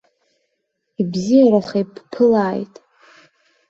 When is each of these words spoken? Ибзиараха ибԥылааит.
Ибзиараха 1.01 1.77
ибԥылааит. 1.81 2.73